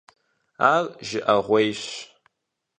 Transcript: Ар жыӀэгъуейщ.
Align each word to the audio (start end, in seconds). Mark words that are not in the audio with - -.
Ар 0.71 0.83
жыӀэгъуейщ. 1.07 1.81